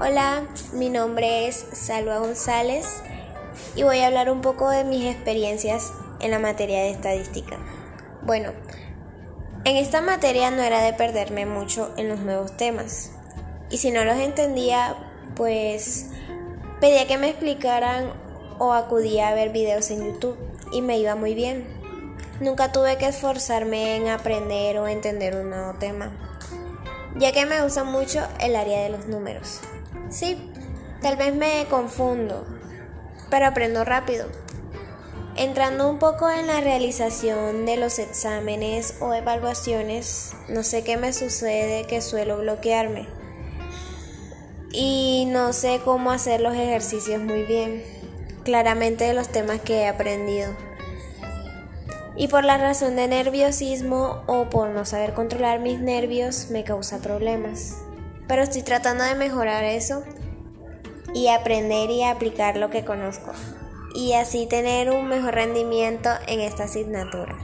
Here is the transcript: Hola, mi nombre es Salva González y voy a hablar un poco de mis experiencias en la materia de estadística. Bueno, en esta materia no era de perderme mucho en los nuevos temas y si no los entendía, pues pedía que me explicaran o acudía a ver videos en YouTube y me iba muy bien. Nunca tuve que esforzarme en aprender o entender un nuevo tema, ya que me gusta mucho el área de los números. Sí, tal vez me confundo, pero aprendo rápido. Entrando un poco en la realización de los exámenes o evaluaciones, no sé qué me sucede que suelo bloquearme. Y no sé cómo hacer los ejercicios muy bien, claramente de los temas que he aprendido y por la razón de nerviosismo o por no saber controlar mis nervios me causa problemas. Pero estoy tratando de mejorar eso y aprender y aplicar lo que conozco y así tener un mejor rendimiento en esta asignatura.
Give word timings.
Hola, 0.00 0.46
mi 0.74 0.90
nombre 0.90 1.48
es 1.48 1.66
Salva 1.72 2.18
González 2.18 3.02
y 3.74 3.82
voy 3.82 3.98
a 3.98 4.06
hablar 4.06 4.30
un 4.30 4.42
poco 4.42 4.70
de 4.70 4.84
mis 4.84 5.04
experiencias 5.04 5.92
en 6.20 6.30
la 6.30 6.38
materia 6.38 6.78
de 6.82 6.90
estadística. 6.90 7.58
Bueno, 8.22 8.52
en 9.64 9.76
esta 9.76 10.00
materia 10.00 10.52
no 10.52 10.62
era 10.62 10.82
de 10.82 10.92
perderme 10.92 11.46
mucho 11.46 11.92
en 11.96 12.08
los 12.08 12.20
nuevos 12.20 12.56
temas 12.56 13.10
y 13.70 13.78
si 13.78 13.90
no 13.90 14.04
los 14.04 14.18
entendía, 14.18 14.94
pues 15.34 16.10
pedía 16.80 17.08
que 17.08 17.18
me 17.18 17.30
explicaran 17.30 18.12
o 18.60 18.74
acudía 18.74 19.30
a 19.30 19.34
ver 19.34 19.50
videos 19.50 19.90
en 19.90 20.06
YouTube 20.06 20.38
y 20.72 20.80
me 20.80 20.96
iba 21.00 21.16
muy 21.16 21.34
bien. 21.34 21.66
Nunca 22.38 22.70
tuve 22.70 22.98
que 22.98 23.08
esforzarme 23.08 23.96
en 23.96 24.06
aprender 24.06 24.78
o 24.78 24.86
entender 24.86 25.34
un 25.34 25.50
nuevo 25.50 25.74
tema, 25.80 26.12
ya 27.16 27.32
que 27.32 27.46
me 27.46 27.62
gusta 27.62 27.84
mucho 27.84 28.26
el 28.40 28.56
área 28.56 28.82
de 28.82 28.90
los 28.90 29.06
números. 29.06 29.60
Sí, 30.10 30.52
tal 31.02 31.16
vez 31.16 31.34
me 31.34 31.66
confundo, 31.68 32.46
pero 33.30 33.46
aprendo 33.46 33.84
rápido. 33.84 34.26
Entrando 35.36 35.88
un 35.88 36.00
poco 36.00 36.28
en 36.28 36.48
la 36.48 36.60
realización 36.60 37.64
de 37.64 37.76
los 37.76 38.00
exámenes 38.00 38.96
o 39.00 39.14
evaluaciones, 39.14 40.32
no 40.48 40.64
sé 40.64 40.82
qué 40.82 40.96
me 40.96 41.12
sucede 41.12 41.86
que 41.86 42.02
suelo 42.02 42.38
bloquearme. 42.38 43.06
Y 44.72 45.26
no 45.28 45.52
sé 45.52 45.80
cómo 45.84 46.10
hacer 46.10 46.40
los 46.40 46.54
ejercicios 46.54 47.22
muy 47.22 47.44
bien, 47.44 47.84
claramente 48.44 49.04
de 49.04 49.14
los 49.14 49.28
temas 49.28 49.60
que 49.60 49.82
he 49.82 49.88
aprendido 49.88 50.67
y 52.18 52.26
por 52.26 52.44
la 52.44 52.58
razón 52.58 52.96
de 52.96 53.06
nerviosismo 53.06 54.22
o 54.26 54.50
por 54.50 54.70
no 54.70 54.84
saber 54.84 55.14
controlar 55.14 55.60
mis 55.60 55.80
nervios 55.80 56.48
me 56.50 56.64
causa 56.64 56.98
problemas. 56.98 57.76
Pero 58.26 58.42
estoy 58.42 58.62
tratando 58.62 59.04
de 59.04 59.14
mejorar 59.14 59.62
eso 59.62 60.02
y 61.14 61.28
aprender 61.28 61.88
y 61.90 62.02
aplicar 62.02 62.56
lo 62.56 62.70
que 62.70 62.84
conozco 62.84 63.30
y 63.94 64.14
así 64.14 64.46
tener 64.46 64.90
un 64.90 65.08
mejor 65.08 65.34
rendimiento 65.34 66.10
en 66.26 66.40
esta 66.40 66.64
asignatura. 66.64 67.38